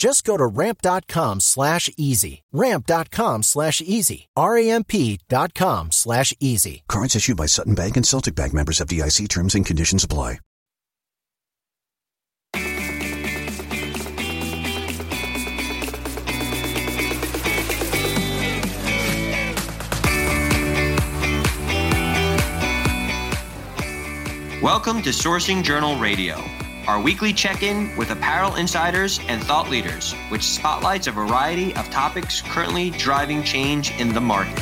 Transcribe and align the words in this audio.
Just 0.00 0.24
go 0.24 0.38
to 0.38 0.46
ramp.com 0.46 1.40
slash 1.40 1.90
easy. 1.98 2.42
Ramp.com 2.52 3.42
slash 3.42 3.82
easy. 3.82 4.28
R-A-M-P 4.34 5.20
dot 5.28 5.52
com 5.52 5.92
slash 5.92 6.32
easy. 6.40 6.84
Cards 6.88 7.14
issued 7.14 7.36
by 7.36 7.44
Sutton 7.44 7.74
Bank 7.74 7.98
and 7.98 8.06
Celtic 8.06 8.34
Bank 8.34 8.54
members 8.54 8.78
FDIC 8.78 9.28
terms 9.28 9.54
and 9.54 9.66
conditions 9.66 10.02
apply. 10.02 10.38
Welcome 24.62 25.02
to 25.02 25.10
Sourcing 25.10 25.62
Journal 25.62 25.98
Radio, 25.98 26.42
our 26.90 27.00
weekly 27.00 27.32
check 27.32 27.62
in 27.62 27.96
with 27.96 28.10
apparel 28.10 28.56
insiders 28.56 29.20
and 29.28 29.40
thought 29.44 29.70
leaders, 29.70 30.12
which 30.28 30.42
spotlights 30.42 31.06
a 31.06 31.12
variety 31.12 31.72
of 31.76 31.88
topics 31.90 32.42
currently 32.42 32.90
driving 32.90 33.44
change 33.44 33.92
in 34.00 34.12
the 34.12 34.20
market. 34.20 34.58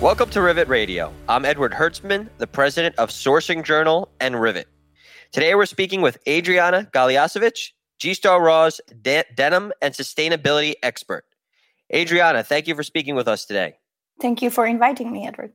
Welcome 0.00 0.30
to 0.30 0.42
Rivet 0.42 0.68
Radio. 0.68 1.12
I'm 1.28 1.44
Edward 1.44 1.72
Hertzman, 1.72 2.28
the 2.38 2.46
president 2.46 2.94
of 3.00 3.10
Sourcing 3.10 3.64
Journal 3.64 4.08
and 4.20 4.40
Rivet. 4.40 4.68
Today 5.32 5.56
we're 5.56 5.66
speaking 5.66 6.02
with 6.02 6.18
Adriana 6.28 6.88
Galijasevic, 6.92 7.72
G 7.98 8.14
Star 8.14 8.40
Raw's 8.40 8.80
de- 9.02 9.24
denim 9.34 9.72
and 9.82 9.92
sustainability 9.92 10.74
expert. 10.84 11.24
Adriana, 11.92 12.44
thank 12.44 12.68
you 12.68 12.76
for 12.76 12.84
speaking 12.84 13.16
with 13.16 13.26
us 13.26 13.44
today. 13.44 13.74
Thank 14.20 14.40
you 14.40 14.50
for 14.50 14.66
inviting 14.66 15.10
me, 15.10 15.26
Edward. 15.26 15.52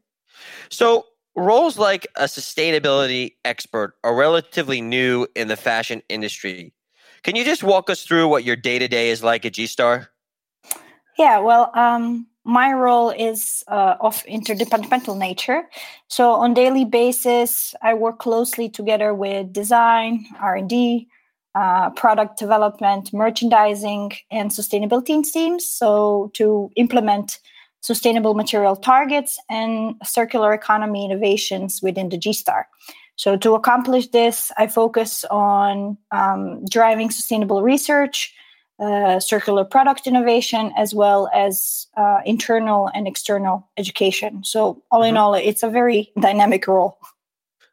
So, 0.70 1.06
roles 1.38 1.78
like 1.78 2.08
a 2.16 2.24
sustainability 2.24 3.34
expert 3.46 3.96
are 4.04 4.16
relatively 4.16 4.82
new 4.82 5.28
in 5.36 5.48
the 5.48 5.56
fashion 5.56 6.02
industry. 6.10 6.74
Can 7.24 7.36
you 7.36 7.46
just 7.46 7.64
walk 7.64 7.90
us 7.90 8.04
through 8.04 8.28
what 8.28 8.44
your 8.44 8.56
day 8.56 8.80
to 8.80 8.88
day 8.88 9.10
is 9.10 9.24
like 9.24 9.46
at 9.46 9.54
G 9.54 9.68
Star? 9.68 10.10
Yeah, 11.18 11.40
well, 11.40 11.72
um, 11.74 12.28
my 12.44 12.74
role 12.74 13.10
is 13.10 13.64
uh, 13.68 13.96
of 14.00 14.24
interdepartmental 14.26 15.18
nature. 15.18 15.64
So 16.08 16.32
on 16.32 16.54
daily 16.54 16.86
basis, 16.86 17.76
I 17.82 17.94
work 17.94 18.20
closely 18.20 18.70
together 18.70 19.14
with 19.14 19.52
design, 19.52 20.26
R 20.40 20.56
and 20.56 20.70
D, 20.70 21.08
uh, 21.56 21.90
product 21.92 22.38
development, 22.38 23.14
merchandising, 23.14 24.14
and 24.32 24.52
sustainability 24.52 25.24
teams. 25.24 25.66
So 25.66 26.32
to 26.36 26.72
implement 26.76 27.40
sustainable 27.88 28.34
material 28.34 28.76
targets 28.76 29.40
and 29.50 29.96
circular 30.04 30.52
economy 30.54 31.06
innovations 31.06 31.82
within 31.82 32.10
the 32.10 32.18
G 32.18 32.34
Star. 32.34 32.68
So, 33.16 33.38
to 33.38 33.56
accomplish 33.56 34.10
this, 34.10 34.52
I 34.58 34.68
focus 34.68 35.26
on 35.32 35.98
um, 36.12 36.66
driving 36.66 37.10
sustainable 37.10 37.64
research, 37.64 38.36
uh, 38.80 39.20
circular 39.20 39.64
product 39.64 40.06
innovation, 40.06 40.74
as 40.78 40.94
well 40.94 41.30
as 41.34 41.88
uh, 41.96 42.20
internal 42.26 42.92
and 42.94 43.08
external 43.08 43.68
education. 43.78 44.44
So, 44.44 44.84
all 44.92 45.02
mm-hmm. 45.02 45.10
in 45.10 45.18
all, 45.18 45.34
it's 45.34 45.64
a 45.64 45.70
very 45.70 46.12
dynamic 46.20 46.68
role. 46.68 47.00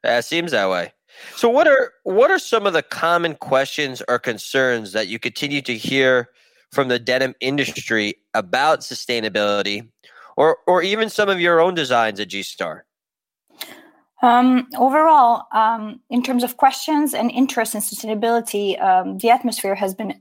Yeah, 0.04 0.18
it 0.18 0.24
seems 0.24 0.52
that 0.52 0.70
way. 0.70 0.92
So, 1.36 1.48
what 1.50 1.66
are 1.66 1.92
what 2.04 2.30
are 2.30 2.38
some 2.38 2.66
of 2.68 2.72
the 2.72 2.82
common 2.82 3.34
questions 3.34 4.00
or 4.08 4.20
concerns 4.20 4.92
that 4.92 5.08
you 5.08 5.18
continue 5.18 5.62
to 5.62 5.76
hear 5.76 6.30
from 6.74 6.88
the 6.88 6.98
denim 6.98 7.34
industry 7.40 8.14
about 8.34 8.80
sustainability 8.80 9.88
or 10.36 10.58
or 10.66 10.82
even 10.82 11.08
some 11.08 11.28
of 11.28 11.40
your 11.40 11.60
own 11.60 11.74
designs 11.74 12.20
at 12.20 12.28
G 12.28 12.42
Star? 12.42 12.84
Um, 14.22 14.68
overall, 14.78 15.46
um, 15.52 16.00
in 16.08 16.22
terms 16.22 16.44
of 16.44 16.56
questions 16.56 17.12
and 17.12 17.30
interest 17.30 17.74
in 17.74 17.80
sustainability, 17.82 18.80
um, 18.82 19.18
the 19.18 19.30
atmosphere 19.30 19.74
has 19.74 19.94
been 19.94 20.14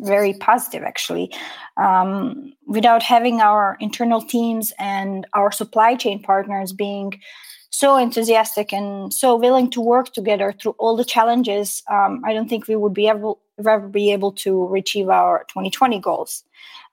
very 0.00 0.32
positive 0.34 0.84
actually. 0.84 1.32
Um, 1.76 2.52
without 2.66 3.02
having 3.02 3.40
our 3.40 3.76
internal 3.80 4.22
teams 4.22 4.72
and 4.78 5.26
our 5.34 5.50
supply 5.50 5.96
chain 5.96 6.22
partners 6.22 6.72
being 6.72 7.20
so 7.70 7.96
enthusiastic 7.96 8.72
and 8.72 9.12
so 9.12 9.36
willing 9.36 9.70
to 9.70 9.80
work 9.80 10.12
together 10.12 10.52
through 10.52 10.74
all 10.78 10.96
the 10.96 11.04
challenges, 11.04 11.82
um, 11.90 12.22
I 12.24 12.32
don't 12.32 12.48
think 12.48 12.66
we 12.66 12.76
would 12.76 12.94
be 12.94 13.08
able 13.08 13.40
ever 13.58 13.88
be 13.88 14.12
able 14.12 14.32
to 14.32 14.74
achieve 14.74 15.08
our 15.08 15.44
2020 15.48 15.98
goals. 16.00 16.44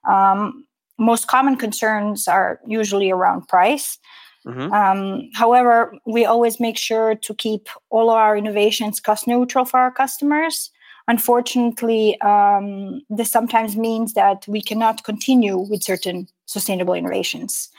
Um, 0.08 0.66
most 0.98 1.28
common 1.28 1.56
concerns 1.56 2.26
are 2.26 2.60
usually 2.66 3.10
around 3.10 3.48
price. 3.48 3.98
Mm-hmm. 4.46 4.72
Um, 4.72 5.30
however, 5.34 5.94
we 6.06 6.24
always 6.24 6.60
make 6.60 6.78
sure 6.78 7.14
to 7.14 7.34
keep 7.34 7.68
all 7.90 8.10
of 8.10 8.16
our 8.16 8.36
innovations 8.36 9.00
cost 9.00 9.26
neutral 9.26 9.64
for 9.64 9.80
our 9.80 9.90
customers. 9.90 10.70
Unfortunately, 11.08 12.20
um, 12.20 13.02
this 13.10 13.30
sometimes 13.30 13.76
means 13.76 14.14
that 14.14 14.46
we 14.48 14.60
cannot 14.60 15.04
continue 15.04 15.56
with 15.56 15.82
certain 15.82 16.28
sustainable 16.46 16.94
innovations. 16.94 17.70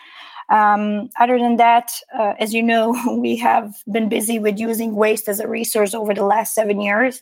Um, 0.50 1.10
other 1.20 1.38
than 1.38 1.58
that, 1.58 1.92
uh, 2.18 2.34
as 2.40 2.54
you 2.54 2.64
know, 2.64 2.96
we 3.20 3.36
have 3.38 3.76
been 3.92 4.10
busy 4.10 4.40
with 4.40 4.60
using 4.60 4.96
waste 4.96 5.28
as 5.28 5.40
a 5.40 5.48
resource 5.48 5.94
over 5.94 6.14
the 6.14 6.26
last 6.26 6.54
seven 6.54 6.82
years. 6.82 7.22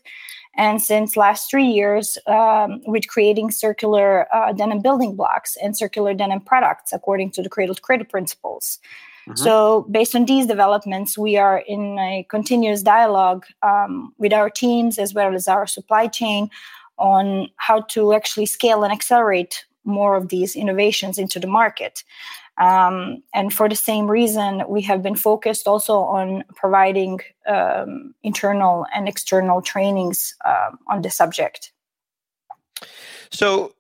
And 0.58 0.82
since 0.82 1.18
last 1.18 1.50
three 1.50 1.68
years 1.68 2.18
um, 2.28 2.82
with 2.86 3.08
creating 3.08 3.52
circular 3.52 4.34
uh, 4.34 4.54
denim 4.54 4.82
building 4.82 5.16
blocks 5.16 5.58
and 5.62 5.76
circular 5.76 6.14
denim 6.14 6.40
products 6.40 6.94
according 6.94 7.32
to 7.32 7.44
the 7.44 7.50
cradle 7.50 7.76
to 7.76 7.82
cradle 7.82 8.06
principles. 8.06 8.80
Mm-hmm. 9.28 9.44
so 9.44 9.88
based 9.90 10.16
on 10.16 10.26
these 10.26 10.46
developments 10.46 11.18
we 11.18 11.36
are 11.36 11.64
in 11.68 11.98
a 11.98 12.28
continuous 12.30 12.84
dialogue 12.84 13.44
um, 13.64 14.14
with 14.20 14.32
our 14.32 14.52
teams 14.52 15.00
as 15.00 15.16
well 15.16 15.34
as 15.34 15.48
our 15.48 15.66
supply 15.66 16.06
chain 16.06 16.48
on 17.00 17.50
how 17.56 17.82
to 17.82 18.14
actually 18.14 18.46
scale 18.46 18.84
and 18.84 18.94
accelerate 18.94 19.66
more 19.84 20.16
of 20.16 20.30
these 20.30 20.56
innovations 20.56 21.18
into 21.18 21.40
the 21.40 21.48
market 21.48 22.04
um, 22.58 23.22
and 23.34 23.54
for 23.54 23.68
the 23.68 23.76
same 23.76 24.10
reason, 24.10 24.64
we 24.68 24.82
have 24.84 25.04
been 25.04 25.16
focused 25.16 25.68
also 25.68 26.00
on 26.00 26.44
providing 26.56 27.20
um, 27.48 28.14
internal 28.24 28.86
and 28.94 29.10
external 29.10 29.62
trainings 29.62 30.34
um, 30.46 30.80
on 30.88 31.02
the 31.02 31.10
subject. 31.10 31.74
So, 33.32 33.74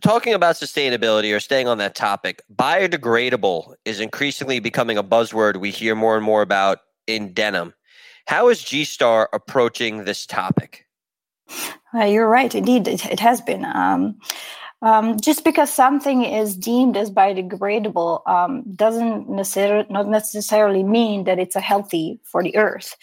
talking 0.00 0.32
about 0.32 0.54
sustainability 0.54 1.36
or 1.36 1.40
staying 1.40 1.68
on 1.68 1.78
that 1.78 1.94
topic, 1.94 2.40
biodegradable 2.54 3.74
is 3.84 4.00
increasingly 4.00 4.58
becoming 4.60 4.96
a 4.96 5.04
buzzword 5.04 5.58
we 5.58 5.70
hear 5.70 5.94
more 5.94 6.16
and 6.16 6.24
more 6.24 6.40
about 6.40 6.78
in 7.06 7.34
denim. 7.34 7.74
How 8.26 8.48
is 8.48 8.62
G 8.62 8.84
Star 8.84 9.28
approaching 9.34 10.04
this 10.04 10.24
topic? 10.24 10.86
Uh, 11.94 12.04
you're 12.04 12.28
right. 12.28 12.54
Indeed, 12.54 12.88
it, 12.88 13.04
it 13.06 13.20
has 13.20 13.40
been. 13.40 13.64
Um, 13.64 14.18
um, 14.82 15.18
just 15.20 15.44
because 15.44 15.72
something 15.72 16.24
is 16.24 16.56
deemed 16.56 16.96
as 16.96 17.10
biodegradable 17.10 18.26
um, 18.28 18.62
doesn't 18.74 19.28
necessarily 19.28 19.86
not 19.90 20.08
necessarily 20.08 20.82
mean 20.82 21.24
that 21.24 21.38
it's 21.38 21.56
a 21.56 21.60
healthy 21.60 22.20
for 22.24 22.42
the 22.42 22.56
earth. 22.56 22.96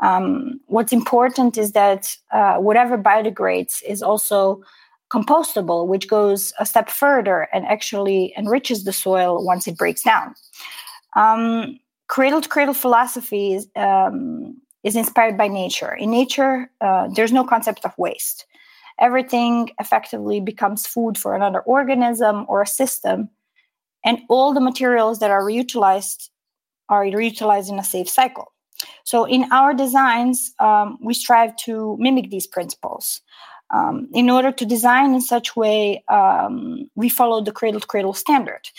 Um, 0.00 0.60
what's 0.66 0.92
important 0.92 1.58
is 1.58 1.72
that 1.72 2.16
uh, 2.32 2.56
whatever 2.56 2.96
biodegrades 2.96 3.82
is 3.86 4.02
also 4.02 4.62
compostable, 5.10 5.86
which 5.86 6.08
goes 6.08 6.52
a 6.58 6.66
step 6.66 6.88
further 6.88 7.48
and 7.52 7.66
actually 7.66 8.32
enriches 8.36 8.84
the 8.84 8.92
soil 8.92 9.44
once 9.44 9.66
it 9.66 9.76
breaks 9.76 10.02
down. 10.02 10.34
Um, 11.14 11.78
cradle 12.06 12.40
to 12.40 12.48
cradle 12.48 12.74
philosophy 12.74 13.54
is, 13.54 13.68
um, 13.76 14.56
is 14.84 14.96
inspired 14.96 15.36
by 15.36 15.48
nature. 15.48 15.92
In 15.94 16.10
nature, 16.10 16.70
uh, 16.80 17.08
there's 17.08 17.32
no 17.32 17.44
concept 17.44 17.84
of 17.84 17.92
waste 17.98 18.46
everything 19.00 19.70
effectively 19.80 20.40
becomes 20.40 20.86
food 20.86 21.16
for 21.16 21.34
another 21.34 21.60
organism 21.60 22.44
or 22.48 22.62
a 22.62 22.66
system 22.66 23.28
and 24.04 24.18
all 24.28 24.54
the 24.54 24.60
materials 24.60 25.18
that 25.18 25.30
are 25.30 25.42
reutilized 25.42 26.30
are 26.88 27.04
reutilized 27.04 27.70
in 27.70 27.78
a 27.78 27.84
safe 27.84 28.08
cycle 28.08 28.52
so 29.04 29.24
in 29.24 29.50
our 29.52 29.74
designs, 29.74 30.52
um, 30.58 30.98
we 31.00 31.14
strive 31.14 31.56
to 31.64 31.96
mimic 31.98 32.30
these 32.30 32.46
principles. 32.46 33.20
Um, 33.70 34.08
in 34.14 34.30
order 34.30 34.50
to 34.50 34.64
design 34.64 35.14
in 35.14 35.20
such 35.20 35.54
way, 35.54 36.02
um, 36.08 36.88
we 36.94 37.08
follow 37.08 37.42
the 37.42 37.52
cradle 37.52 37.80
to 37.80 37.86
cradle 37.86 38.14
standard. 38.14 38.70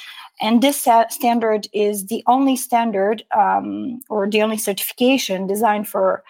And 0.42 0.62
this 0.62 0.88
standard 1.10 1.68
is 1.74 2.08
the 2.08 2.24
only 2.28 2.56
standard 2.56 3.24
um, 3.38 4.00
or 4.10 4.28
the 4.28 4.42
only 4.42 4.58
certification 4.58 5.48
designed 5.48 5.88
for 5.88 6.24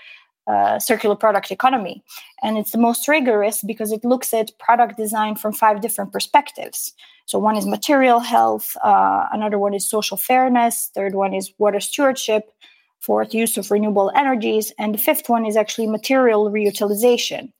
uh, 0.49 0.79
circular 0.79 1.15
product 1.15 1.51
economy. 1.51 2.03
And 2.41 2.57
it's 2.57 2.71
the 2.71 2.79
most 2.79 3.07
rigorous 3.07 3.61
because 3.61 3.91
it 3.91 4.03
looks 4.03 4.33
at 4.33 4.57
product 4.57 4.97
design 4.97 5.35
from 5.35 5.53
five 5.53 5.79
different 5.79 6.11
perspectives. 6.11 6.91
So, 7.25 7.37
one 7.37 7.55
is 7.55 7.67
material 7.67 8.19
health, 8.19 8.75
uh, 8.83 9.27
another 9.31 9.59
one 9.59 9.75
is 9.75 9.87
social 9.87 10.17
fairness, 10.17 10.89
third 10.95 11.13
one 11.13 11.35
is 11.35 11.53
water 11.59 11.79
stewardship, 11.79 12.51
fourth, 12.99 13.33
use 13.33 13.57
of 13.57 13.69
renewable 13.69 14.11
energies, 14.15 14.73
and 14.79 14.95
the 14.95 14.97
fifth 14.97 15.29
one 15.29 15.45
is 15.45 15.55
actually 15.55 15.85
material 15.85 16.49
reutilization. 16.49 17.51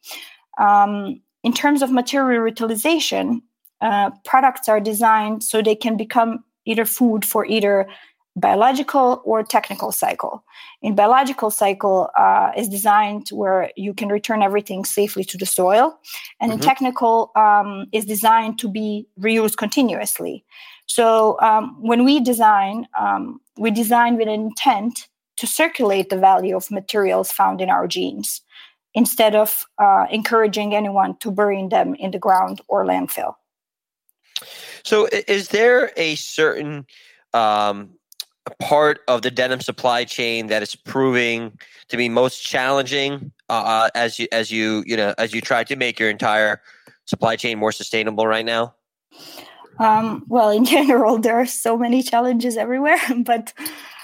Um, 0.58 1.22
in 1.44 1.54
terms 1.54 1.84
of 1.84 1.92
material 1.92 2.42
reutilization, 2.42 3.42
uh, 3.82 4.10
products 4.26 4.68
are 4.68 4.80
designed 4.80 5.44
so 5.44 5.62
they 5.62 5.76
can 5.76 5.96
become 5.96 6.44
either 6.66 6.86
food 6.86 7.24
for 7.24 7.46
either 7.46 7.88
biological 8.36 9.22
or 9.26 9.44
technical 9.44 9.92
cycle. 9.92 10.44
In 10.82 10.96
biological 10.96 11.50
cycle 11.50 12.10
uh, 12.18 12.52
is 12.56 12.70
designed 12.70 13.30
where 13.30 13.72
you 13.76 13.94
can 13.94 14.10
return 14.10 14.42
everything 14.42 14.86
safely 14.86 15.24
to 15.26 15.38
the 15.38 15.46
soil, 15.46 15.98
and 16.40 16.52
mm-hmm. 16.52 16.62
in 16.62 16.66
technical 16.66 17.32
um, 17.36 17.88
is 17.92 18.06
designed 18.06 18.60
to 18.60 18.70
be 18.70 19.08
reused 19.20 19.58
continuously. 19.58 20.46
So 20.86 21.40
um, 21.42 21.76
when 21.82 22.04
we 22.04 22.20
design, 22.20 22.88
um, 23.00 23.40
we 23.58 23.72
design 23.72 24.18
with 24.18 24.28
an 24.28 24.34
intent 24.34 25.08
to 25.38 25.48
circulate 25.48 26.10
the 26.10 26.18
value 26.18 26.56
of 26.56 26.70
materials 26.72 27.32
found 27.32 27.62
in 27.62 27.70
our 27.70 27.88
jeans 27.88 28.42
instead 28.94 29.36
of 29.36 29.66
uh, 29.78 30.06
encouraging 30.10 30.74
anyone 30.74 31.16
to 31.20 31.32
bury 31.32 31.66
them 31.68 31.96
in 31.96 32.12
the 32.12 32.20
ground 32.20 32.62
or 32.68 32.86
landfill. 32.86 33.36
So, 34.84 35.08
is 35.28 35.50
there 35.50 35.92
a 35.96 36.16
certain 36.16 36.88
um, 37.34 37.92
part 38.70 39.00
of 39.08 39.24
the 39.24 39.32
denim 39.32 39.62
supply 39.62 40.04
chain 40.04 40.46
that 40.46 40.62
is 40.62 40.76
proving 40.76 41.58
to 41.88 41.98
be 41.98 42.08
most 42.08 42.44
challenging 42.44 43.32
uh, 43.50 43.90
as 43.96 44.20
you 44.20 44.28
as 44.32 44.52
you 44.52 44.84
you 44.86 44.96
know 44.96 45.12
as 45.18 45.34
you 45.34 45.42
try 45.42 45.64
to 45.64 45.76
make 45.76 46.00
your 46.00 46.08
entire 46.08 46.62
supply 47.06 47.36
chain 47.36 47.58
more 47.58 47.72
sustainable 47.72 48.28
right 48.28 48.46
now? 48.46 48.76
Um, 49.80 50.24
well, 50.28 50.52
in 50.52 50.66
general, 50.76 51.18
there 51.18 51.40
are 51.40 51.48
so 51.48 51.78
many 51.78 52.04
challenges 52.04 52.58
everywhere, 52.58 53.00
but 53.26 53.54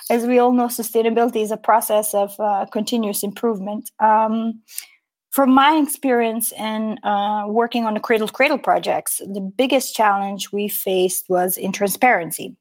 as 0.10 0.26
we 0.26 0.40
all 0.40 0.52
know, 0.52 0.66
sustainability 0.66 1.44
is 1.44 1.52
a 1.52 1.58
process 1.58 2.16
of 2.16 2.36
uh, 2.40 2.66
continuous 2.72 3.22
improvement. 3.22 3.92
Um, 4.00 4.62
from 5.30 5.52
my 5.54 5.78
experience 5.78 6.52
in 6.54 6.98
uh, 7.04 7.46
working 7.48 7.86
on 7.86 7.94
the 7.94 8.00
cradle 8.00 8.30
cradle 8.30 8.58
projects, 8.58 9.20
the 9.20 9.42
biggest 9.42 9.94
challenge 9.94 10.52
we 10.52 10.68
faced 10.68 11.26
was 11.30 11.56
in 11.56 11.72
transparency. 11.72 12.56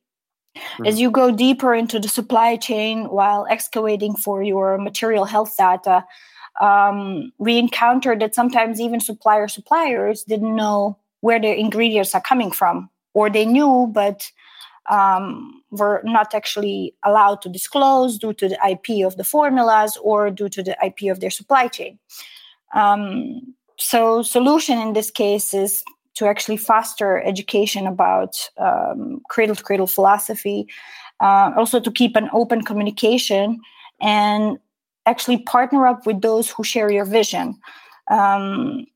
Mm-hmm. 0.56 0.86
As 0.86 1.00
you 1.00 1.10
go 1.10 1.30
deeper 1.30 1.74
into 1.74 1.98
the 1.98 2.08
supply 2.08 2.56
chain 2.56 3.08
while 3.08 3.46
excavating 3.50 4.14
for 4.14 4.42
your 4.42 4.78
material 4.78 5.24
health 5.24 5.56
data, 5.56 6.04
um, 6.60 7.32
we 7.38 7.58
encountered 7.58 8.20
that 8.20 8.34
sometimes 8.34 8.80
even 8.80 9.00
supplier 9.00 9.48
suppliers 9.48 10.22
didn't 10.24 10.54
know 10.54 10.98
where 11.20 11.40
their 11.40 11.54
ingredients 11.54 12.14
are 12.14 12.20
coming 12.20 12.50
from, 12.50 12.90
or 13.14 13.30
they 13.30 13.46
knew 13.46 13.88
but 13.92 14.30
um, 14.90 15.62
were 15.70 16.02
not 16.04 16.34
actually 16.34 16.94
allowed 17.04 17.40
to 17.42 17.48
disclose 17.48 18.18
due 18.18 18.34
to 18.34 18.48
the 18.48 18.58
IP 18.68 19.04
of 19.06 19.16
the 19.16 19.24
formulas 19.24 19.98
or 20.02 20.30
due 20.30 20.48
to 20.50 20.62
the 20.62 20.76
IP 20.84 21.10
of 21.10 21.20
their 21.20 21.30
supply 21.30 21.68
chain. 21.68 21.98
Um, 22.74 23.54
so, 23.76 24.22
solution 24.22 24.78
in 24.78 24.92
this 24.92 25.10
case 25.10 25.54
is 25.54 25.82
to 26.14 26.26
actually 26.26 26.56
foster 26.56 27.20
education 27.22 27.86
about 27.86 28.48
um, 28.58 29.20
cradle 29.28 29.56
to 29.56 29.62
cradle 29.62 29.86
philosophy, 29.86 30.66
uh, 31.20 31.52
also 31.56 31.80
to 31.80 31.90
keep 31.90 32.16
an 32.16 32.28
open 32.32 32.62
communication 32.62 33.60
and 34.00 34.58
actually 35.06 35.38
partner 35.38 35.86
up 35.86 36.06
with 36.06 36.22
those 36.22 36.50
who 36.50 36.64
share 36.64 36.90
your 36.90 37.04
vision. 37.04 37.58
Um, 38.10 38.86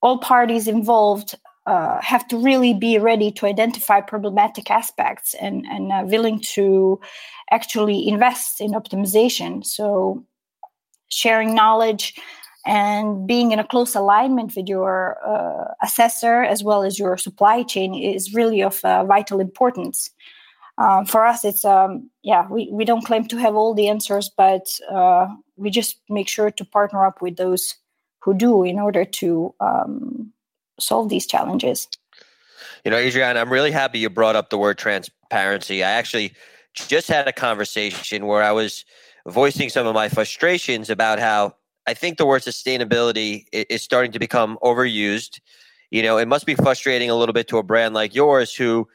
all 0.00 0.18
parties 0.18 0.68
involved 0.68 1.34
uh, 1.66 2.00
have 2.00 2.26
to 2.28 2.38
really 2.38 2.72
be 2.72 2.98
ready 2.98 3.30
to 3.30 3.44
identify 3.44 4.00
problematic 4.00 4.70
aspects 4.70 5.34
and, 5.34 5.66
and 5.66 5.92
uh, 5.92 6.02
willing 6.06 6.40
to 6.40 6.98
actually 7.50 8.08
invest 8.08 8.60
in 8.60 8.72
optimization. 8.72 9.64
So, 9.66 10.24
sharing 11.10 11.54
knowledge 11.54 12.14
and 12.66 13.26
being 13.26 13.52
in 13.52 13.58
a 13.58 13.66
close 13.66 13.94
alignment 13.94 14.54
with 14.56 14.68
your 14.68 15.18
uh, 15.26 15.74
assessor 15.82 16.42
as 16.42 16.62
well 16.62 16.82
as 16.82 16.98
your 16.98 17.16
supply 17.16 17.62
chain 17.62 17.94
is 17.94 18.34
really 18.34 18.62
of 18.62 18.84
uh, 18.84 19.04
vital 19.04 19.40
importance. 19.40 20.10
Um, 20.76 21.06
for 21.06 21.26
us, 21.26 21.44
it's 21.44 21.64
um, 21.64 22.08
yeah, 22.22 22.46
we, 22.48 22.68
we 22.72 22.84
don't 22.84 23.04
claim 23.04 23.26
to 23.28 23.36
have 23.36 23.56
all 23.56 23.74
the 23.74 23.88
answers, 23.88 24.30
but 24.36 24.66
uh, 24.90 25.26
we 25.56 25.70
just 25.70 25.96
make 26.08 26.28
sure 26.28 26.50
to 26.50 26.64
partner 26.64 27.04
up 27.04 27.20
with 27.20 27.36
those 27.36 27.74
who 28.20 28.34
do 28.34 28.62
in 28.62 28.78
order 28.78 29.04
to 29.04 29.54
um, 29.60 30.32
solve 30.78 31.08
these 31.08 31.26
challenges. 31.26 31.88
You 32.84 32.92
know, 32.92 32.96
Adrian, 32.96 33.36
I'm 33.36 33.50
really 33.52 33.72
happy 33.72 33.98
you 33.98 34.10
brought 34.10 34.36
up 34.36 34.50
the 34.50 34.58
word 34.58 34.78
transparency. 34.78 35.82
I 35.82 35.90
actually 35.90 36.32
just 36.74 37.08
had 37.08 37.26
a 37.26 37.32
conversation 37.32 38.26
where 38.26 38.42
I 38.42 38.52
was 38.52 38.84
voicing 39.26 39.68
some 39.68 39.86
of 39.86 39.94
my 39.94 40.08
frustrations 40.08 40.90
about 40.90 41.18
how 41.18 41.54
I 41.88 41.94
think 41.94 42.18
the 42.18 42.26
word 42.26 42.42
sustainability 42.42 43.46
is 43.50 43.80
starting 43.80 44.12
to 44.12 44.18
become 44.18 44.58
overused. 44.62 45.40
You 45.90 46.02
know, 46.02 46.18
it 46.18 46.28
must 46.28 46.44
be 46.44 46.54
frustrating 46.54 47.08
a 47.08 47.14
little 47.14 47.32
bit 47.32 47.48
to 47.48 47.56
a 47.56 47.62
brand 47.62 47.94
like 47.94 48.14
yours 48.14 48.54
who 48.54 48.86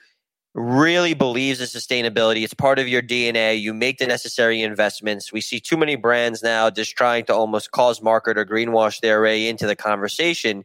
really 0.54 1.16
believes 1.16 1.60
in 1.60 1.66
sustainability. 1.66 2.44
It's 2.44 2.54
part 2.54 2.78
of 2.78 2.88
your 2.88 3.02
DNA. 3.02 3.60
You 3.60 3.74
make 3.74 3.98
the 3.98 4.06
necessary 4.06 4.62
investments. 4.62 5.34
We 5.34 5.42
see 5.42 5.60
too 5.60 5.76
many 5.76 5.96
brands 5.96 6.44
now 6.44 6.70
just 6.70 6.96
trying 6.96 7.26
to 7.26 7.34
almost 7.34 7.72
cause 7.72 8.00
market 8.00 8.38
or 8.38 8.46
greenwash 8.46 9.00
their 9.00 9.24
way 9.24 9.48
into 9.48 9.66
the 9.66 9.76
conversation. 9.76 10.64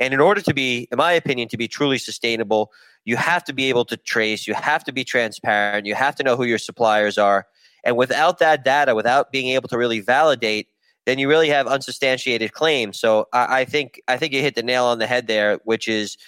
And 0.00 0.12
in 0.12 0.18
order 0.18 0.40
to 0.40 0.52
be, 0.52 0.88
in 0.90 0.96
my 0.96 1.12
opinion, 1.12 1.46
to 1.50 1.56
be 1.56 1.68
truly 1.68 1.98
sustainable, 1.98 2.72
you 3.04 3.14
have 3.14 3.44
to 3.44 3.52
be 3.52 3.68
able 3.68 3.84
to 3.84 3.96
trace, 3.96 4.48
you 4.48 4.54
have 4.54 4.82
to 4.82 4.90
be 4.90 5.04
transparent, 5.04 5.86
you 5.86 5.94
have 5.94 6.16
to 6.16 6.24
know 6.24 6.34
who 6.34 6.42
your 6.42 6.58
suppliers 6.58 7.18
are. 7.18 7.46
And 7.84 7.96
without 7.96 8.40
that 8.40 8.64
data, 8.64 8.96
without 8.96 9.30
being 9.30 9.50
able 9.50 9.68
to 9.68 9.78
really 9.78 10.00
validate, 10.00 10.66
then 11.08 11.18
you 11.18 11.26
really 11.26 11.48
have 11.48 11.66
unsubstantiated 11.66 12.52
claims. 12.52 13.00
So 13.00 13.28
I, 13.32 13.60
I 13.60 13.64
think 13.64 13.98
I 14.08 14.18
think 14.18 14.34
you 14.34 14.42
hit 14.42 14.54
the 14.54 14.62
nail 14.62 14.84
on 14.84 14.98
the 14.98 15.06
head 15.06 15.26
there, 15.26 15.58
which 15.64 15.88
is 15.88 16.18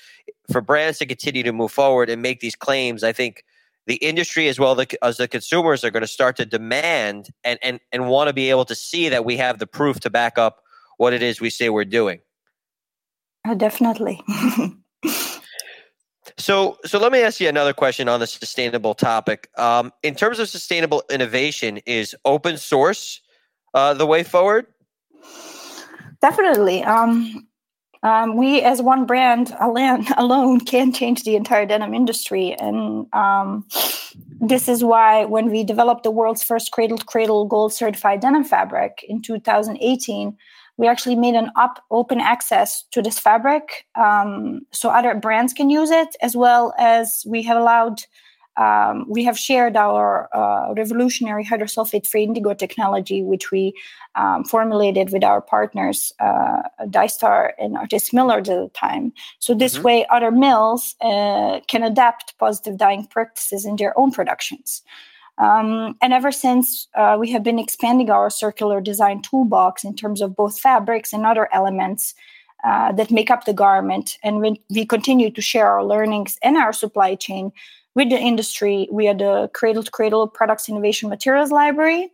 for 0.50 0.62
brands 0.62 0.98
to 1.00 1.06
continue 1.06 1.42
to 1.42 1.52
move 1.52 1.70
forward 1.70 2.08
and 2.08 2.22
make 2.22 2.40
these 2.40 2.56
claims. 2.56 3.04
I 3.04 3.12
think 3.12 3.44
the 3.86 3.96
industry 3.96 4.48
as 4.48 4.58
well 4.58 4.80
as 5.02 5.18
the 5.18 5.28
consumers 5.28 5.84
are 5.84 5.90
going 5.90 6.00
to 6.00 6.06
start 6.06 6.36
to 6.36 6.46
demand 6.46 7.28
and 7.44 7.58
and 7.60 7.78
and 7.92 8.08
want 8.08 8.28
to 8.28 8.32
be 8.32 8.48
able 8.48 8.64
to 8.64 8.74
see 8.74 9.10
that 9.10 9.26
we 9.26 9.36
have 9.36 9.58
the 9.58 9.66
proof 9.66 10.00
to 10.00 10.08
back 10.08 10.38
up 10.38 10.62
what 10.96 11.12
it 11.12 11.22
is 11.22 11.42
we 11.42 11.50
say 11.50 11.68
we're 11.68 11.84
doing. 11.84 12.20
Oh, 13.46 13.54
definitely. 13.54 14.18
so, 16.38 16.78
so 16.86 16.98
let 16.98 17.12
me 17.12 17.20
ask 17.20 17.38
you 17.38 17.48
another 17.50 17.74
question 17.74 18.08
on 18.08 18.20
the 18.20 18.26
sustainable 18.26 18.94
topic. 18.94 19.50
Um, 19.58 19.92
in 20.02 20.14
terms 20.14 20.38
of 20.38 20.48
sustainable 20.48 21.02
innovation, 21.10 21.80
is 21.86 22.14
open 22.24 22.56
source 22.56 23.20
uh, 23.74 23.94
the 23.94 24.06
way 24.06 24.22
forward? 24.22 24.66
Definitely. 26.20 26.84
Um, 26.84 27.46
um, 28.02 28.36
we, 28.36 28.62
as 28.62 28.80
one 28.80 29.06
brand 29.06 29.54
alone, 29.60 30.60
can 30.60 30.92
change 30.92 31.24
the 31.24 31.36
entire 31.36 31.66
denim 31.66 31.94
industry, 31.94 32.54
and 32.58 33.06
um, 33.12 33.66
this 34.40 34.68
is 34.68 34.82
why 34.82 35.24
when 35.26 35.50
we 35.50 35.62
developed 35.62 36.02
the 36.02 36.10
world's 36.10 36.42
first 36.42 36.72
cradle-to-cradle 36.72 37.44
gold 37.46 37.72
certified 37.72 38.20
denim 38.20 38.44
fabric 38.44 39.04
in 39.06 39.20
2018 39.20 40.36
we 40.78 40.88
actually 40.88 41.14
made 41.14 41.34
an 41.34 41.50
up 41.56 41.84
open 41.90 42.20
access 42.20 42.84
to 42.90 43.02
this 43.02 43.18
fabric 43.18 43.86
um, 43.96 44.62
so 44.72 44.88
other 44.88 45.14
brands 45.14 45.52
can 45.52 45.68
use 45.68 45.90
it 45.90 46.16
as 46.22 46.34
well 46.34 46.72
as 46.78 47.22
we 47.26 47.42
have 47.42 47.58
allowed 47.58 48.02
um, 48.56 49.04
we 49.08 49.24
have 49.24 49.38
shared 49.38 49.76
our 49.76 50.28
uh, 50.34 50.72
revolutionary 50.74 51.44
hydrosulfite 51.44 52.06
free 52.06 52.24
indigo 52.24 52.54
technology 52.54 53.22
which 53.22 53.50
we 53.50 53.72
um, 54.14 54.44
formulated 54.44 55.10
with 55.12 55.24
our 55.24 55.40
partners 55.40 56.12
uh, 56.20 56.62
DyStar 56.86 57.52
and 57.58 57.76
Artistic 57.76 58.14
Milliners 58.14 58.48
at 58.48 58.60
the 58.60 58.70
time 58.74 59.12
so 59.38 59.54
this 59.54 59.74
mm-hmm. 59.74 59.84
way 59.84 60.06
other 60.10 60.30
mills 60.30 60.96
uh, 61.00 61.60
can 61.68 61.82
adapt 61.82 62.36
positive 62.38 62.76
dyeing 62.76 63.06
practices 63.06 63.64
in 63.64 63.76
their 63.76 63.98
own 63.98 64.10
productions 64.10 64.82
um, 65.40 65.96
and 66.02 66.12
ever 66.12 66.30
since, 66.30 66.86
uh, 66.94 67.16
we 67.18 67.30
have 67.30 67.42
been 67.42 67.58
expanding 67.58 68.10
our 68.10 68.28
circular 68.28 68.78
design 68.80 69.22
toolbox 69.22 69.84
in 69.84 69.96
terms 69.96 70.20
of 70.20 70.36
both 70.36 70.60
fabrics 70.60 71.14
and 71.14 71.24
other 71.24 71.48
elements 71.50 72.14
uh, 72.62 72.92
that 72.92 73.10
make 73.10 73.30
up 73.30 73.46
the 73.46 73.54
garment. 73.54 74.18
And 74.22 74.40
we, 74.40 74.60
we 74.68 74.84
continue 74.84 75.30
to 75.30 75.40
share 75.40 75.66
our 75.66 75.82
learnings 75.82 76.38
and 76.42 76.58
our 76.58 76.74
supply 76.74 77.14
chain 77.14 77.52
with 77.94 78.10
the 78.10 78.18
industry. 78.18 78.88
We 78.90 79.08
are 79.08 79.14
the 79.14 79.50
Cradle 79.54 79.82
to 79.82 79.90
Cradle 79.90 80.28
Products 80.28 80.68
Innovation 80.68 81.08
Materials 81.08 81.50
Library. 81.50 82.10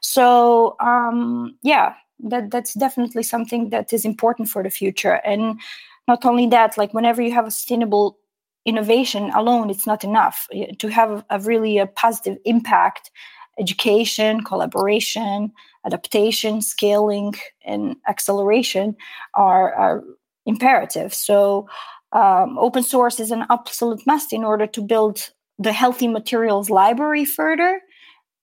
So 0.00 0.76
um, 0.80 1.56
yeah, 1.62 1.94
that 2.20 2.50
that's 2.50 2.74
definitely 2.74 3.22
something 3.22 3.70
that 3.70 3.92
is 3.92 4.04
important 4.04 4.48
for 4.48 4.62
the 4.62 4.70
future. 4.70 5.20
And 5.24 5.60
not 6.08 6.24
only 6.24 6.46
that, 6.48 6.78
like 6.78 6.94
whenever 6.94 7.20
you 7.22 7.32
have 7.32 7.46
a 7.46 7.50
sustainable 7.50 8.18
innovation 8.64 9.30
alone, 9.30 9.70
it's 9.70 9.86
not 9.86 10.04
enough. 10.04 10.48
To 10.78 10.88
have 10.88 11.24
a 11.30 11.38
really 11.40 11.78
a 11.78 11.86
positive 11.86 12.38
impact, 12.44 13.10
education, 13.58 14.42
collaboration, 14.42 15.52
adaptation, 15.84 16.62
scaling, 16.62 17.34
and 17.64 17.96
acceleration 18.08 18.96
are, 19.34 19.72
are 19.74 20.04
imperative. 20.46 21.14
So 21.14 21.68
um, 22.12 22.58
open 22.58 22.82
source 22.82 23.20
is 23.20 23.30
an 23.30 23.44
absolute 23.50 24.02
must 24.06 24.32
in 24.32 24.44
order 24.44 24.66
to 24.66 24.80
build 24.82 25.30
the 25.58 25.72
healthy 25.72 26.08
materials 26.08 26.70
library 26.70 27.24
further 27.24 27.80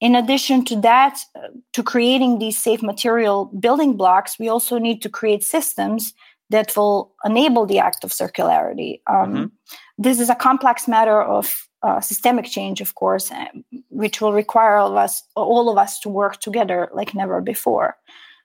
in 0.03 0.15
addition 0.15 0.65
to 0.65 0.75
that, 0.81 1.21
uh, 1.33 1.47
to 1.71 1.81
creating 1.81 2.39
these 2.39 2.61
safe 2.61 2.83
material 2.83 3.45
building 3.57 3.95
blocks, 3.95 4.37
we 4.37 4.49
also 4.49 4.77
need 4.77 5.01
to 5.01 5.09
create 5.09 5.45
systems 5.45 6.13
that 6.49 6.75
will 6.75 7.13
enable 7.23 7.65
the 7.65 7.79
act 7.79 8.03
of 8.03 8.11
circularity. 8.11 8.99
Um, 9.07 9.33
mm-hmm. 9.33 9.45
This 9.97 10.19
is 10.19 10.29
a 10.29 10.35
complex 10.35 10.89
matter 10.89 11.21
of 11.21 11.69
uh, 11.83 12.01
systemic 12.01 12.45
change, 12.45 12.81
of 12.81 12.95
course, 12.95 13.31
uh, 13.31 13.45
which 13.87 14.19
will 14.19 14.33
require 14.33 14.75
all 14.75 14.91
of 14.91 14.97
us, 14.97 15.23
all 15.37 15.69
of 15.69 15.77
us, 15.77 16.01
to 16.01 16.09
work 16.09 16.41
together 16.41 16.89
like 16.93 17.15
never 17.15 17.39
before. 17.39 17.95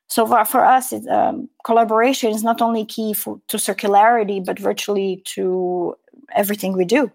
So 0.08 0.26
for, 0.26 0.44
for 0.44 0.64
us, 0.64 0.92
it, 0.92 1.06
um, 1.08 1.48
collaboration 1.64 2.30
is 2.30 2.42
not 2.42 2.62
only 2.62 2.84
key 2.84 3.12
for, 3.12 3.40
to 3.48 3.58
circularity, 3.58 4.44
but 4.44 4.58
virtually 4.58 5.22
to 5.26 5.96
everything 6.34 6.72
we 6.76 6.84
do. 6.84 7.12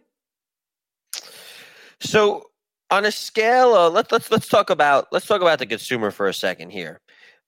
So 2.00 2.50
on 2.92 3.06
a 3.06 3.12
scale 3.12 3.76
of 3.76 3.94
let's 3.94 4.12
let's 4.12 4.30
let's 4.30 4.48
talk 4.48 4.70
about 4.70 5.08
let's 5.12 5.26
talk 5.26 5.42
about 5.42 5.60
the 5.60 5.66
consumer 5.66 6.12
for 6.12 6.28
a 6.28 6.34
second 6.34 6.72
here. 6.72 7.02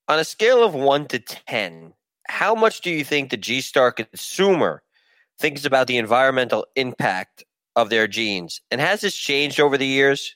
On 0.07 0.17
a 0.17 0.23
scale 0.23 0.63
of 0.63 0.73
one 0.73 1.07
to 1.07 1.19
ten, 1.19 1.93
how 2.27 2.55
much 2.55 2.81
do 2.81 2.89
you 2.89 3.03
think 3.03 3.29
the 3.29 3.37
G 3.37 3.61
Star 3.61 3.91
consumer 3.91 4.81
thinks 5.39 5.65
about 5.65 5.87
the 5.87 5.97
environmental 5.97 6.65
impact 6.75 7.43
of 7.75 7.89
their 7.89 8.07
jeans? 8.07 8.61
And 8.71 8.81
has 8.81 9.01
this 9.01 9.15
changed 9.15 9.59
over 9.59 9.77
the 9.77 9.85
years? 9.85 10.35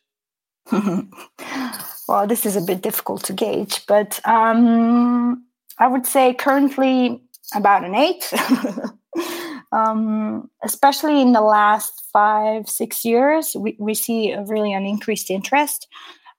well, 2.10 2.26
this 2.26 2.44
is 2.44 2.56
a 2.56 2.62
bit 2.62 2.82
difficult 2.82 3.24
to 3.26 3.34
gauge, 3.34 3.86
but 3.86 4.20
um, 4.26 5.46
I 5.78 5.88
would 5.88 6.08
say 6.08 6.34
currently 6.34 7.22
about 7.54 7.86
an 7.86 7.94
eight. 7.94 8.34
um, 9.72 10.50
especially 10.64 11.22
in 11.22 11.34
the 11.34 11.42
last 11.42 12.04
five 12.12 12.68
six 12.68 13.06
years 13.06 13.56
we, 13.56 13.76
we 13.80 13.94
see 13.94 14.36
really 14.48 14.74
an 14.74 14.86
increased 14.86 15.30
interest 15.30 15.88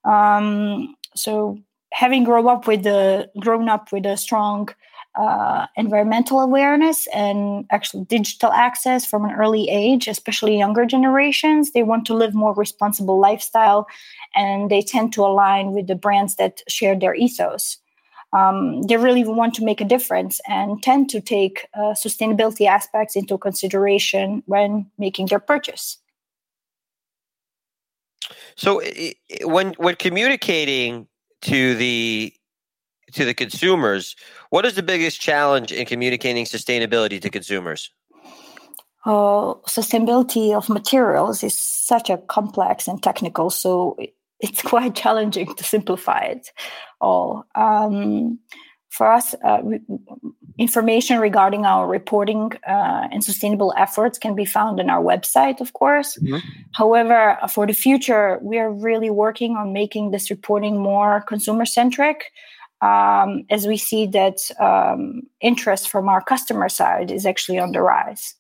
um, 0.05 0.97
so 1.15 1.59
having 1.93 2.25
grown 2.25 2.49
up 2.49 2.67
with 2.67 2.83
the 2.83 3.29
grown 3.39 3.69
up 3.69 3.93
with 3.93 4.07
a 4.07 4.17
strong 4.17 4.69
uh, 5.17 5.67
environmental 5.77 6.41
awareness 6.41 7.09
and 7.09 7.67
actually 7.71 8.05
digital 8.05 8.53
access 8.53 9.05
from 9.05 9.25
an 9.25 9.33
early 9.33 9.69
age 9.69 10.07
especially 10.07 10.57
younger 10.57 10.87
generations 10.87 11.73
they 11.73 11.83
want 11.83 12.07
to 12.07 12.15
live 12.15 12.35
more 12.35 12.55
responsible 12.55 13.19
lifestyle 13.19 13.87
and 14.35 14.71
they 14.71 14.81
tend 14.81 15.13
to 15.13 15.23
align 15.23 15.73
with 15.73 15.89
the 15.89 15.97
brands 15.97 16.37
that 16.37 16.63
share 16.69 16.97
their 16.99 17.15
ethos 17.15 17.79
um, 18.33 18.83
they 18.83 18.97
really 18.97 19.25
want 19.25 19.55
to 19.55 19.65
make 19.65 19.81
a 19.81 19.85
difference 19.85 20.41
and 20.47 20.83
tend 20.83 21.11
to 21.11 21.21
take 21.21 21.67
uh, 21.75 21.95
sustainability 21.95 22.67
aspects 22.67 23.17
into 23.17 23.37
consideration 23.37 24.43
when 24.47 24.89
making 24.99 25.27
their 25.27 25.41
purchase. 25.41 25.99
So, 28.55 28.83
when 29.43 29.73
when 29.79 29.97
communicating 29.97 31.09
to 31.43 31.75
the 31.75 32.33
to 33.13 33.25
the 33.25 33.35
consumers, 33.35 34.17
what 34.51 34.65
is 34.67 34.75
the 34.75 34.83
biggest 34.83 35.21
challenge 35.21 35.73
in 35.73 35.87
communicating 35.87 36.45
sustainability 36.45 37.21
to 37.21 37.31
consumers? 37.31 37.91
Uh, 39.05 39.55
sustainability 39.67 40.55
of 40.55 40.69
materials 40.69 41.43
is 41.43 41.59
such 41.59 42.11
a 42.11 42.19
complex 42.19 42.87
and 42.87 43.03
technical, 43.03 43.49
so 43.49 43.97
it's 44.41 44.63
quite 44.73 44.95
challenging 44.95 45.55
to 45.55 45.65
simplify 45.65 46.21
it 46.21 46.51
all. 47.01 47.47
Um, 47.55 48.39
for 48.91 49.11
us, 49.11 49.35
uh, 49.45 49.63
information 50.59 51.21
regarding 51.21 51.65
our 51.65 51.87
reporting 51.87 52.53
uh, 52.67 53.09
and 53.11 53.23
sustainable 53.23 53.73
efforts 53.77 54.19
can 54.19 54.35
be 54.35 54.45
found 54.45 54.81
on 54.81 54.91
our 54.91 55.03
website, 55.03 55.61
of 55.61 55.73
course. 55.73 56.19
Mm-hmm. 56.19 56.39
However, 56.73 57.39
for 57.49 57.67
the 57.67 57.73
future, 57.73 58.39
we 58.43 58.59
are 58.59 58.71
really 58.71 59.09
working 59.09 59.57
on 59.57 59.73
making 59.73 60.11
this 60.11 60.29
reporting 60.29 60.77
more 60.77 61.23
consumer 61.23 61.65
centric. 61.65 62.33
Um, 62.83 63.45
as 63.51 63.67
we 63.67 63.77
see 63.77 64.07
that 64.07 64.39
um, 64.59 65.23
interest 65.41 65.91
from 65.91 66.09
our 66.09 66.23
customer 66.23 66.69
side 66.69 67.11
is 67.11 67.27
actually 67.27 67.59
on 67.59 67.73
the 67.73 67.83
rise. 67.83 68.35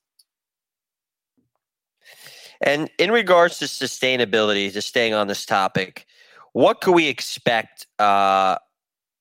And 2.62 2.90
in 2.98 3.10
regards 3.10 3.58
to 3.58 3.66
sustainability, 3.66 4.72
just 4.72 4.88
staying 4.88 5.14
on 5.14 5.26
this 5.28 5.44
topic, 5.46 6.06
what 6.52 6.80
could 6.80 6.94
we 6.94 7.08
expect 7.08 7.86
uh, 7.98 8.56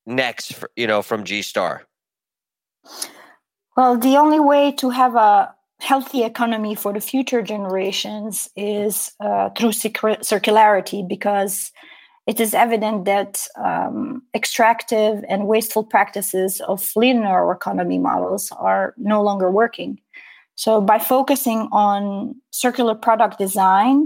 next? 0.06 0.56
For, 0.56 0.70
you 0.76 0.88
know, 0.88 1.02
from 1.02 1.24
G 1.24 1.42
Star. 1.42 1.84
Well, 3.78 3.98
the 3.98 4.18
only 4.18 4.40
way 4.40 4.72
to 4.74 4.90
have 4.90 5.16
a 5.16 5.54
healthy 5.80 6.24
economy 6.24 6.76
for 6.76 6.92
the 6.92 7.00
future 7.00 7.42
generations 7.42 8.50
is 8.56 9.12
uh, 9.22 9.50
through 9.52 9.72
circularity, 9.72 11.08
because 11.08 11.72
it 12.30 12.40
is 12.40 12.54
evident 12.54 13.06
that 13.06 13.48
um, 13.56 14.22
extractive 14.36 15.26
and 15.28 15.48
wasteful 15.48 15.84
practices 15.84 16.62
of 16.62 16.92
linear 16.96 17.52
economy 17.52 17.98
models 17.98 18.52
are 18.52 18.94
no 18.98 19.24
longer 19.24 19.50
working. 19.50 20.00
So, 20.54 20.80
by 20.80 21.00
focusing 21.00 21.68
on 21.72 22.36
circular 22.52 22.94
product 22.94 23.40
design 23.40 24.06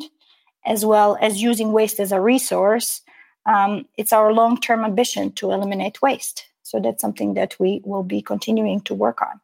as 0.66 0.86
well 0.86 1.18
as 1.20 1.42
using 1.42 1.74
waste 1.74 2.00
as 2.00 2.14
a 2.14 2.22
resource, 2.22 3.02
um, 3.46 3.86
it's 3.98 4.14
our 4.14 4.32
long 4.32 4.58
term 4.58 4.86
ambition 4.86 5.34
to 5.34 5.52
eliminate 5.52 6.02
waste. 6.02 6.46
So, 6.62 6.80
that's 6.80 7.02
something 7.02 7.34
that 7.34 7.60
we 7.60 7.82
will 7.84 8.04
be 8.04 8.22
continuing 8.22 8.80
to 8.88 8.94
work 8.94 9.22
on. 9.22 9.42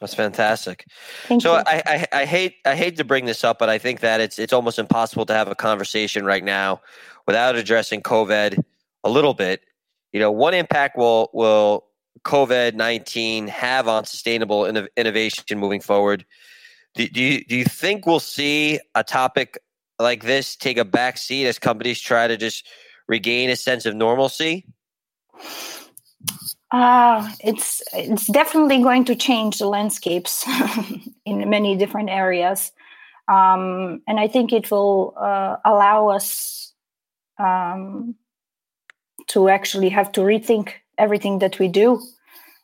That's 0.00 0.14
fantastic. 0.14 0.86
Thank 1.28 1.42
so. 1.42 1.54
I, 1.54 1.82
I, 1.86 2.06
I, 2.12 2.24
hate 2.24 2.56
I 2.64 2.74
hate 2.74 2.96
to 2.96 3.04
bring 3.04 3.26
this 3.26 3.44
up, 3.44 3.58
but 3.58 3.68
I 3.68 3.78
think 3.78 4.00
that 4.00 4.20
it's 4.20 4.38
it's 4.38 4.52
almost 4.52 4.78
impossible 4.78 5.24
to 5.26 5.34
have 5.34 5.48
a 5.48 5.54
conversation 5.54 6.24
right 6.24 6.42
now 6.42 6.82
without 7.26 7.54
addressing 7.54 8.02
COVID 8.02 8.60
a 9.04 9.10
little 9.10 9.34
bit. 9.34 9.62
You 10.12 10.20
know, 10.20 10.32
one 10.32 10.52
impact 10.52 10.98
will 10.98 11.30
will 11.32 11.84
COVID 12.22 12.74
19 12.74 13.48
have 13.48 13.86
on 13.88 14.04
sustainable 14.04 14.66
innovation 14.96 15.58
moving 15.58 15.80
forward? 15.80 16.24
Do, 16.94 17.08
do, 17.08 17.22
you, 17.22 17.44
do 17.44 17.56
you 17.56 17.64
think 17.64 18.06
we'll 18.06 18.20
see 18.20 18.78
a 18.94 19.02
topic 19.02 19.58
like 19.98 20.22
this 20.22 20.56
take 20.56 20.78
a 20.78 20.84
back 20.84 21.18
seat 21.18 21.46
as 21.46 21.58
companies 21.58 22.00
try 22.00 22.28
to 22.28 22.36
just 22.36 22.66
regain 23.08 23.50
a 23.50 23.56
sense 23.56 23.84
of 23.84 23.94
normalcy? 23.94 24.66
Uh, 26.74 27.30
it's 27.38 27.82
it's 27.92 28.26
definitely 28.26 28.82
going 28.82 29.04
to 29.04 29.14
change 29.14 29.58
the 29.58 29.66
landscapes 29.68 30.44
in 31.24 31.48
many 31.48 31.76
different 31.76 32.10
areas, 32.10 32.72
um, 33.28 34.02
and 34.08 34.18
I 34.18 34.26
think 34.26 34.52
it 34.52 34.72
will 34.72 35.14
uh, 35.16 35.54
allow 35.64 36.08
us 36.08 36.72
um, 37.38 38.16
to 39.28 39.48
actually 39.48 39.88
have 39.90 40.10
to 40.12 40.22
rethink 40.22 40.72
everything 40.98 41.38
that 41.38 41.60
we 41.60 41.68
do. 41.68 42.02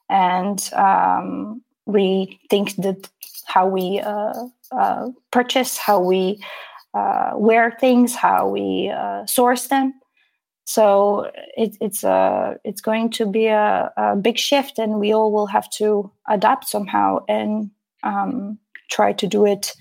And 0.09 0.59
um, 0.73 1.63
we 1.87 2.41
think 2.51 2.75
that 2.79 3.09
how 3.47 3.69
we 3.69 4.01
uh, 4.01 4.35
uh, 4.73 5.11
purchase 5.31 5.79
how 5.79 6.01
we 6.01 6.43
uh, 6.95 7.31
wear 7.37 7.77
things 7.79 8.17
how 8.17 8.49
we 8.49 8.91
uh, 8.91 9.25
source 9.27 9.69
them 9.69 10.00
so 10.71 11.31
it, 11.57 11.77
it's 11.81 12.05
a 12.05 12.11
uh, 12.11 12.55
it's 12.65 12.81
going 12.81 13.11
to 13.11 13.27
be 13.27 13.47
a, 13.47 13.93
a, 13.97 14.17
big 14.17 14.39
shift 14.39 14.79
and 14.79 15.01
we 15.01 15.13
all 15.13 15.33
will 15.33 15.47
have 15.47 15.69
to 15.71 16.11
adapt 16.29 16.69
somehow 16.69 17.19
and 17.29 17.71
um, 18.03 18.59
try 18.91 19.13
to 19.13 19.27
do 19.27 19.47
it 19.47 19.73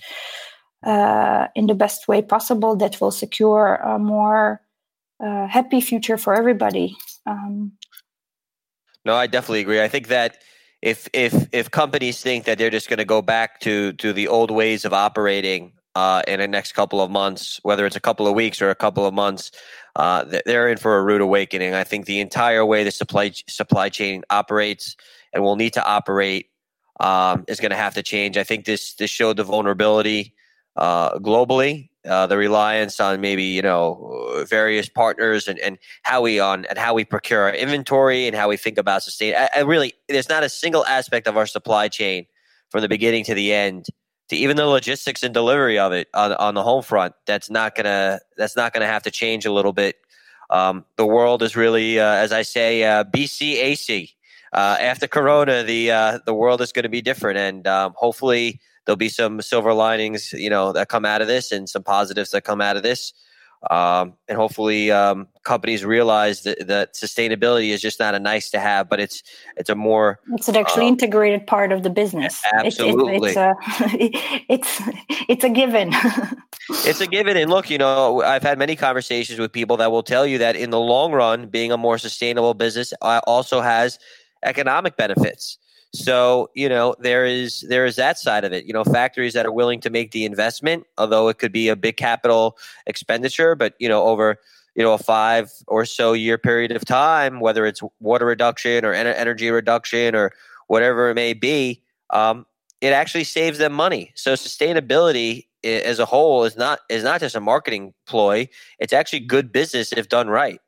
uh, 0.85 1.47
in 1.55 1.67
the 1.67 1.75
best 1.75 2.07
way 2.07 2.21
possible 2.21 2.75
that 2.75 2.99
will 3.01 3.11
secure 3.11 3.75
a 3.75 3.99
more 3.99 4.61
happy 5.21 5.81
future 5.81 6.17
for 6.17 6.33
everybody 6.33 6.95
um, 7.25 7.73
no, 9.05 9.15
I 9.15 9.27
definitely 9.27 9.61
agree. 9.61 9.81
I 9.81 9.87
think 9.87 10.07
that 10.07 10.37
if 10.81 11.09
if 11.13 11.47
if 11.51 11.71
companies 11.71 12.21
think 12.21 12.45
that 12.45 12.57
they're 12.57 12.69
just 12.69 12.89
going 12.89 12.99
to 12.99 13.05
go 13.05 13.21
back 13.21 13.59
to 13.61 13.93
to 13.93 14.13
the 14.13 14.27
old 14.27 14.51
ways 14.51 14.85
of 14.85 14.93
operating 14.93 15.73
uh, 15.95 16.21
in 16.27 16.39
the 16.39 16.47
next 16.47 16.73
couple 16.73 17.01
of 17.01 17.09
months, 17.11 17.59
whether 17.63 17.85
it's 17.85 17.95
a 17.95 17.99
couple 17.99 18.27
of 18.27 18.35
weeks 18.35 18.61
or 18.61 18.69
a 18.69 18.75
couple 18.75 19.05
of 19.05 19.13
months, 19.13 19.51
uh, 19.95 20.25
they're 20.45 20.69
in 20.69 20.77
for 20.77 20.97
a 20.97 21.03
rude 21.03 21.21
awakening. 21.21 21.73
I 21.73 21.83
think 21.83 22.05
the 22.05 22.19
entire 22.19 22.65
way 22.65 22.83
the 22.83 22.91
supply 22.91 23.31
supply 23.47 23.89
chain 23.89 24.23
operates 24.29 24.95
and 25.33 25.43
will 25.43 25.55
need 25.55 25.73
to 25.73 25.85
operate 25.85 26.49
um, 26.99 27.45
is 27.47 27.59
going 27.59 27.71
to 27.71 27.77
have 27.77 27.95
to 27.95 28.03
change. 28.03 28.37
I 28.37 28.43
think 28.43 28.65
this 28.65 28.93
this 28.95 29.09
showed 29.09 29.37
the 29.37 29.43
vulnerability 29.43 30.35
uh, 30.75 31.17
globally 31.19 31.89
uh, 32.07 32.27
the 32.27 32.37
reliance 32.37 32.99
on 32.99 33.19
maybe 33.19 33.43
you 33.43 33.61
know 33.61 34.45
various 34.47 34.87
partners 34.87 35.47
and, 35.47 35.59
and 35.59 35.77
how 36.03 36.21
we 36.21 36.39
on 36.39 36.65
and 36.65 36.77
how 36.77 36.93
we 36.93 37.03
procure 37.03 37.43
our 37.43 37.53
inventory 37.53 38.27
and 38.27 38.35
how 38.35 38.47
we 38.47 38.57
think 38.57 38.77
about 38.77 39.03
sustain. 39.03 39.35
I, 39.35 39.49
I 39.57 39.59
really, 39.61 39.93
there's 40.07 40.29
not 40.29 40.43
a 40.43 40.49
single 40.49 40.85
aspect 40.85 41.27
of 41.27 41.35
our 41.35 41.45
supply 41.45 41.87
chain 41.87 42.25
from 42.69 42.81
the 42.81 42.89
beginning 42.89 43.25
to 43.25 43.33
the 43.33 43.53
end 43.53 43.87
to 44.29 44.35
even 44.35 44.57
the 44.57 44.65
logistics 44.65 45.23
and 45.23 45.33
delivery 45.33 45.77
of 45.77 45.91
it 45.91 46.07
on, 46.13 46.33
on 46.33 46.53
the 46.53 46.63
home 46.63 46.83
front 46.83 47.13
that's 47.25 47.49
not 47.49 47.75
gonna 47.75 48.19
that's 48.37 48.55
not 48.55 48.73
gonna 48.73 48.87
have 48.87 49.03
to 49.03 49.11
change 49.11 49.45
a 49.45 49.51
little 49.51 49.73
bit. 49.73 49.97
Um, 50.51 50.85
the 50.95 51.05
world 51.05 51.43
is 51.43 51.55
really 51.55 51.99
uh, 51.99 52.15
as 52.15 52.31
i 52.31 52.41
say 52.41 52.83
uh, 52.83 53.03
bcac 53.03 54.13
uh, 54.51 54.77
after 54.79 55.07
corona 55.07 55.61
the 55.61 55.91
uh, 55.91 56.19
the 56.25 56.33
world 56.33 56.59
is 56.61 56.71
going 56.71 56.83
to 56.83 56.89
be 56.89 57.01
different 57.01 57.37
and 57.37 57.67
um, 57.67 57.93
hopefully 57.95 58.59
there'll 58.85 58.97
be 58.97 59.09
some 59.09 59.41
silver 59.41 59.73
linings 59.73 60.33
you 60.33 60.49
know 60.49 60.73
that 60.73 60.89
come 60.89 61.05
out 61.05 61.21
of 61.21 61.27
this 61.27 61.51
and 61.51 61.69
some 61.69 61.83
positives 61.83 62.31
that 62.31 62.45
come 62.45 62.61
out 62.61 62.77
of 62.77 62.81
this 62.81 63.13
um, 63.69 64.13
and 64.29 64.37
hopefully 64.37 64.89
um, 64.89 65.27
companies 65.43 65.83
realize 65.83 66.43
that, 66.43 66.67
that, 66.67 66.93
sustainability 66.93 67.69
is 67.69 67.81
just 67.81 67.99
not 67.99 68.15
a 68.15 68.19
nice 68.19 68.49
to 68.51 68.59
have, 68.59 68.89
but 68.89 69.01
it's 69.01 69.21
it's 69.57 69.69
a 69.69 69.75
more 69.75 70.19
it's 70.33 70.47
an 70.47 70.55
actually 70.55 70.85
um, 70.85 70.93
integrated 70.93 71.45
part 71.45 71.73
of 71.73 71.83
the 71.83 71.89
business. 71.89 72.41
Absolutely, 72.53 73.17
it's, 73.17 73.37
it's, 73.37 73.93
it's, 74.47 74.79
a, 74.79 74.83
it's 74.87 75.27
it's 75.27 75.43
a 75.43 75.49
given. 75.49 75.89
it's 76.69 77.01
a 77.01 77.07
given, 77.07 77.35
and 77.35 77.49
look, 77.49 77.69
you 77.69 77.77
know, 77.77 78.21
I've 78.21 78.43
had 78.43 78.57
many 78.57 78.77
conversations 78.77 79.39
with 79.39 79.51
people 79.51 79.75
that 79.77 79.91
will 79.91 80.03
tell 80.03 80.25
you 80.25 80.37
that 80.37 80.55
in 80.55 80.69
the 80.69 80.79
long 80.79 81.11
run, 81.11 81.47
being 81.47 81.73
a 81.73 81.77
more 81.77 81.97
sustainable 81.97 82.53
business 82.53 82.93
uh, 83.01 83.19
also 83.27 83.59
has 83.59 83.99
economic 84.43 84.95
benefits. 84.95 85.57
So 85.93 86.51
you 86.53 86.69
know 86.69 86.95
there 86.99 87.25
is 87.25 87.61
there 87.67 87.85
is 87.85 87.95
that 87.95 88.19
side 88.19 88.43
of 88.43 88.53
it. 88.53 88.65
You 88.65 88.73
know, 88.73 88.83
factories 88.83 89.33
that 89.33 89.45
are 89.45 89.51
willing 89.51 89.79
to 89.81 89.89
make 89.89 90.11
the 90.11 90.25
investment, 90.25 90.85
although 90.97 91.29
it 91.29 91.39
could 91.39 91.51
be 91.51 91.67
a 91.67 91.75
big 91.75 91.97
capital 91.97 92.57
expenditure, 92.85 93.55
but 93.55 93.73
you 93.79 93.89
know 93.89 94.03
over 94.03 94.37
you 94.75 94.83
know 94.83 94.93
a 94.93 94.99
five 94.99 95.51
or 95.67 95.85
so 95.85 96.13
year 96.13 96.37
period 96.37 96.71
of 96.71 96.85
time, 96.85 97.39
whether 97.39 97.65
it's 97.65 97.81
water 97.99 98.25
reduction 98.25 98.85
or 98.85 98.93
energy 98.93 99.49
reduction 99.49 100.15
or 100.15 100.31
whatever 100.67 101.09
it 101.09 101.15
may 101.15 101.33
be, 101.33 101.81
um, 102.11 102.45
it 102.81 102.93
actually 102.93 103.23
saves 103.23 103.57
them 103.57 103.73
money. 103.73 104.11
So 104.15 104.33
sustainability 104.33 105.47
as 105.63 105.99
a 105.99 106.05
whole 106.05 106.45
is 106.45 106.55
not 106.55 106.81
is 106.89 107.03
not 107.03 107.19
just 107.19 107.35
a 107.35 107.39
marketing 107.39 107.95
ploy; 108.05 108.47
it's 108.77 108.93
actually 108.93 109.21
good 109.21 109.51
business 109.51 109.91
if 109.91 110.07
done 110.07 110.29
right. 110.29 110.59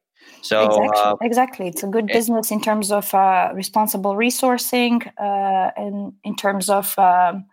So 0.42 0.66
exactly, 0.66 0.90
uh, 0.98 1.16
exactly. 1.22 1.68
it's 1.68 1.84
a 1.84 1.88
good 1.88 2.10
it, 2.10 2.14
business 2.14 2.52
in 2.52 2.62
terms 2.62 2.92
of 2.92 3.14
uh, 3.14 3.52
responsible 3.54 4.16
resourcing 4.16 5.06
uh, 5.20 5.72
and 5.78 6.14
in 6.24 6.36
terms 6.36 6.70
of 6.70 6.98
um, 6.98 7.46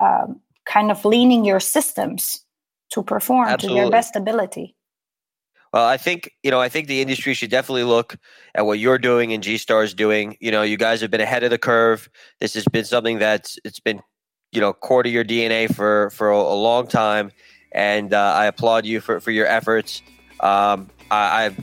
um, 0.00 0.40
kind 0.64 0.90
of 0.90 1.04
leaning 1.04 1.44
your 1.44 1.60
systems 1.60 2.44
to 2.90 3.02
perform 3.02 3.48
absolutely. 3.48 3.80
to 3.80 3.84
their 3.84 3.90
best 3.90 4.16
ability. 4.16 4.76
Well, 5.72 5.86
I 5.86 5.96
think 5.96 6.30
you 6.42 6.50
know. 6.50 6.60
I 6.60 6.68
think 6.68 6.86
the 6.86 7.00
industry 7.00 7.32
should 7.32 7.50
definitely 7.50 7.84
look 7.84 8.18
at 8.54 8.66
what 8.66 8.78
you're 8.78 8.98
doing 8.98 9.32
and 9.32 9.42
G 9.42 9.56
Star 9.56 9.82
is 9.82 9.94
doing. 9.94 10.36
You 10.38 10.50
know, 10.50 10.62
you 10.62 10.76
guys 10.76 11.00
have 11.00 11.10
been 11.10 11.22
ahead 11.22 11.44
of 11.44 11.50
the 11.50 11.58
curve. 11.58 12.10
This 12.40 12.52
has 12.54 12.66
been 12.66 12.84
something 12.84 13.18
that's 13.18 13.58
it's 13.64 13.80
been 13.80 14.02
you 14.52 14.60
know 14.60 14.74
core 14.74 15.02
to 15.02 15.08
your 15.08 15.24
DNA 15.24 15.74
for 15.74 16.10
for 16.10 16.30
a, 16.30 16.36
a 16.36 16.58
long 16.60 16.86
time, 16.86 17.32
and 17.72 18.12
uh, 18.12 18.34
I 18.36 18.46
applaud 18.46 18.84
you 18.84 19.00
for 19.00 19.18
for 19.18 19.30
your 19.30 19.46
efforts. 19.46 20.02
Um, 20.40 20.90
I, 21.10 21.46
I 21.46 21.56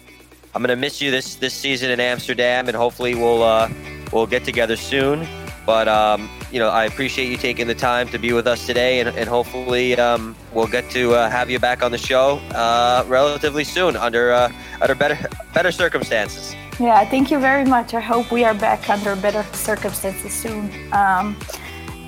I'm 0.55 0.63
going 0.63 0.69
to 0.69 0.75
miss 0.75 1.01
you 1.01 1.11
this 1.11 1.35
this 1.35 1.53
season 1.53 1.91
in 1.91 1.99
Amsterdam, 1.99 2.67
and 2.67 2.75
hopefully 2.75 3.13
we'll 3.15 3.43
uh, 3.43 3.69
we'll 4.11 4.27
get 4.27 4.43
together 4.43 4.75
soon. 4.75 5.27
But 5.65 5.87
um, 5.87 6.27
you 6.51 6.57
know, 6.57 6.69
I 6.69 6.85
appreciate 6.85 7.29
you 7.29 7.37
taking 7.37 7.67
the 7.67 7.75
time 7.75 8.07
to 8.09 8.17
be 8.17 8.33
with 8.33 8.47
us 8.47 8.65
today, 8.65 9.01
and, 9.01 9.09
and 9.15 9.29
hopefully 9.29 9.95
um, 9.97 10.35
we'll 10.51 10.67
get 10.67 10.89
to 10.91 11.13
uh, 11.13 11.29
have 11.29 11.51
you 11.51 11.59
back 11.59 11.83
on 11.83 11.91
the 11.91 11.97
show 11.97 12.37
uh, 12.55 13.03
relatively 13.07 13.63
soon 13.63 13.95
under 13.95 14.31
uh, 14.31 14.51
under 14.81 14.95
better 14.95 15.29
better 15.53 15.71
circumstances. 15.71 16.55
Yeah, 16.79 17.05
thank 17.05 17.29
you 17.29 17.39
very 17.39 17.65
much. 17.65 17.93
I 17.93 17.99
hope 17.99 18.31
we 18.31 18.43
are 18.43 18.55
back 18.55 18.89
under 18.89 19.15
better 19.15 19.43
circumstances 19.53 20.33
soon, 20.33 20.71
um, 20.91 21.37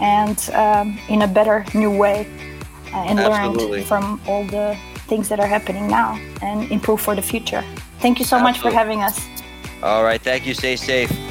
and 0.01 0.49
um, 0.53 0.97
in 1.09 1.21
a 1.21 1.27
better 1.27 1.63
new 1.75 1.95
way, 1.95 2.25
uh, 2.91 3.03
and 3.05 3.19
Absolutely. 3.19 3.79
learn 3.79 3.85
from 3.85 4.21
all 4.27 4.43
the 4.45 4.75
things 5.07 5.29
that 5.29 5.39
are 5.39 5.47
happening 5.47 5.87
now 5.87 6.19
and 6.41 6.71
improve 6.71 7.01
for 7.01 7.13
the 7.13 7.21
future. 7.21 7.63
Thank 8.01 8.19
you 8.19 8.25
so 8.25 8.37
Absolutely. 8.37 8.51
much 8.51 8.59
for 8.61 8.77
having 8.77 9.03
us. 9.03 9.27
All 9.83 10.03
right. 10.03 10.21
Thank 10.21 10.45
you. 10.45 10.53
Stay 10.53 10.75
safe. 10.75 11.30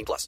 18 0.01 0.05
plus. 0.05 0.27